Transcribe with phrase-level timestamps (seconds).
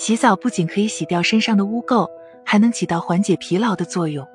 [0.00, 2.08] 洗澡不仅可以洗掉身上的污垢，
[2.42, 4.26] 还能起到缓解疲劳的作用。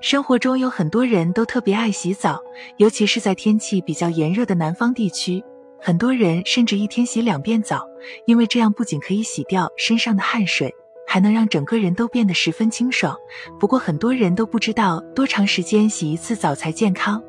[0.00, 2.40] 生活中有很多人都特别爱洗澡，
[2.78, 5.44] 尤其是在天气比较炎热的南方地区，
[5.78, 7.86] 很多人甚至一天洗两遍澡，
[8.24, 10.74] 因为这样不仅可以洗掉身上的汗水，
[11.06, 13.14] 还能让整个人都变得十分清爽。
[13.60, 17.22] 不过很多人都不知道多长时间洗一次澡才健康。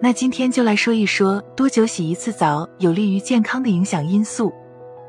[0.00, 4.52] 那今天就来说一说多久洗一次澡有利于健康的影响因素。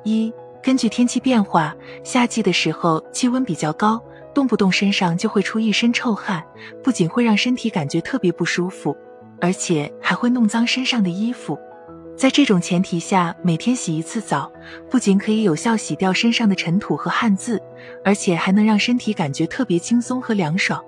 [0.04, 0.32] 一、
[0.64, 4.00] 根据天气变化，夏季的时候气温比较高，
[4.32, 6.44] 动不动身上就会出一身臭汗，
[6.84, 8.96] 不仅会让身体感觉特别不舒服，
[9.40, 11.58] 而且还会弄脏身上的衣服。
[12.16, 14.52] 在这种前提下，每天洗一次澡，
[14.88, 17.60] 不仅可以有效洗掉身上的尘土和汗渍，
[18.06, 20.80] 而且还能让身体感觉特别轻松和凉爽。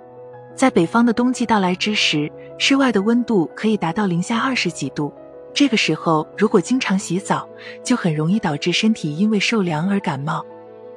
[0.55, 5.11] 在北方的冬季到来之时，室外的温度可以达到零下二十几度，
[5.53, 7.47] 这个时候如果经常洗澡，
[7.83, 10.43] 就很容易导致身体因为受凉而感冒。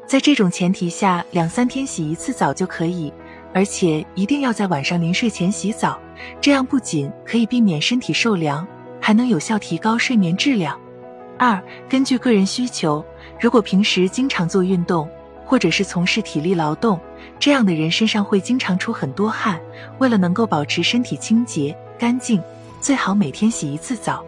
[0.07, 3.13] 在这种前提下，两三天洗一次澡就可以，
[3.53, 6.01] 而且一定要在晚上临睡前洗澡，
[6.41, 8.67] 这样不仅可以避免身体受凉，
[9.01, 10.79] 还能有效提高睡眠质量。
[11.39, 13.05] 二、根据个人需求，
[13.39, 15.07] 如果平时经常做运动，
[15.45, 16.99] 或者是从事体力劳动，
[17.39, 19.61] 这样的人身上会经常出很多汗。
[19.99, 22.41] 为了能够保持身体清洁干净，
[22.81, 24.25] 最好每天洗一次澡。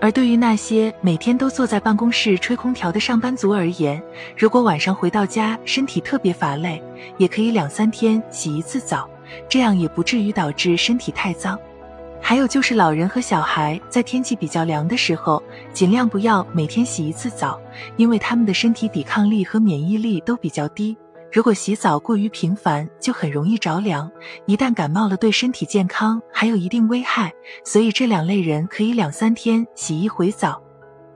[0.00, 4.00] 而对于那些每天都坐在办公室吹空调的上班族而言，
[4.36, 6.80] 如果晚上回到家身体特别乏累，
[7.16, 9.10] 也可以两三天洗一次澡，
[9.48, 11.58] 这样也不至于导致身体太脏。
[12.20, 17.60] 还有就是老人和小孩在天气比较凉的时候，尽量不要每天洗一次澡，
[17.96, 20.96] 因为他们的身体抵抗力和免疫力都比较低。
[21.30, 24.10] 如果洗澡过于频繁，就很容易着凉，
[24.46, 27.32] 一旦感冒了，对身体健康还有一定危害。
[27.64, 30.62] 所以这两类人可以两三天洗一回澡。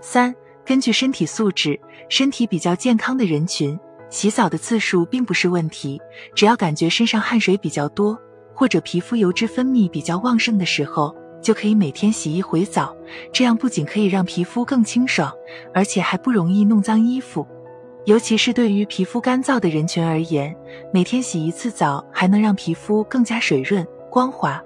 [0.00, 0.34] 三、
[0.66, 3.78] 根据身体素质，身体比较健康的人群，
[4.10, 6.00] 洗澡的次数并不是问题，
[6.34, 8.18] 只要感觉身上汗水比较多。
[8.54, 12.94] 或者皮肤油脂分泌比较旺盛的时候，就可以每天洗一回澡，
[13.32, 15.32] 这样不仅可以让皮肤更清爽，
[15.72, 17.46] 而且还不容易弄脏衣服。
[18.04, 20.54] 尤其是对于皮肤干燥的人群而言，
[20.92, 24.60] 每天洗一次澡还能让皮肤更加水润光滑。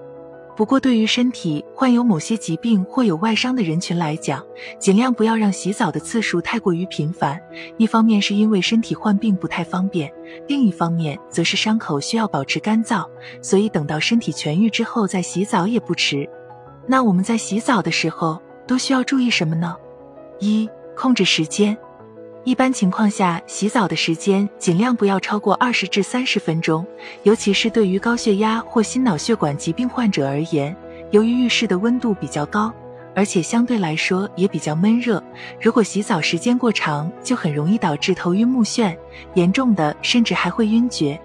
[0.56, 4.42] 不过，对于身体患有某些疾病或有外伤的人群来讲，
[4.78, 7.38] 尽量不要让洗澡的次数太过于频繁。
[7.76, 10.10] 一方面是因为身体患病不太方便，
[10.48, 13.04] 另一方面则是伤口需要保持干燥，
[13.42, 16.26] 所以等到身体痊愈之后再洗澡也不迟。
[16.86, 19.76] 那我们在洗澡的时候都需要注意什么呢？
[20.38, 21.76] 一、控制时间。
[22.46, 26.86] 一般情况下，洗澡的时间尽量不要超过二十至三十分钟，
[27.24, 30.76] 尤其是对于高血压或心脑血管疾病患者而言，
[31.10, 32.72] 由于浴室的温度比较高，
[33.16, 35.20] 而且相对来说也比较闷热，
[35.60, 38.96] 如果洗澡时间过长，就很容易导致头晕目眩，
[39.34, 41.20] 严重的甚至还会晕厥。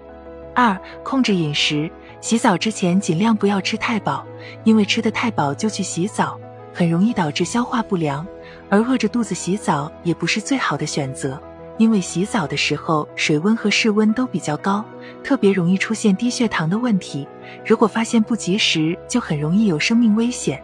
[0.56, 1.88] 二、控制饮食，
[2.20, 4.26] 洗澡之前尽量不要吃太饱，
[4.64, 6.36] 因为吃的太饱就去洗澡，
[6.74, 8.26] 很容易导致消化不良。
[8.72, 11.38] 而饿着肚子洗澡也不是最好的选择，
[11.76, 14.82] 因为洗澡的时候水温和室温都比较高，
[15.22, 17.28] 特别容易出现低血糖的问题。
[17.66, 20.58] 如果发现不及时，就很容易有生命危险。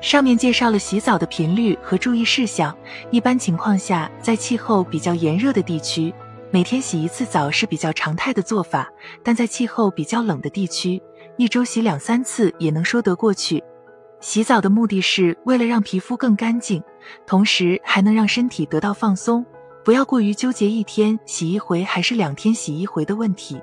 [0.00, 2.72] 上面介绍了洗澡的频率和注意事项。
[3.10, 6.14] 一般情况下，在气候比较炎热的地区，
[6.52, 8.84] 每天洗一次澡是比较常态的做法；
[9.24, 11.02] 但在气候比较冷的地区，
[11.36, 13.60] 一周洗两三次也能说得过去。
[14.20, 16.82] 洗澡的目的是为了让皮肤更干净，
[17.26, 19.44] 同时还能让身体得到放松。
[19.82, 23.60] 不要过于纠结一天洗一回还是两天洗一回的问题。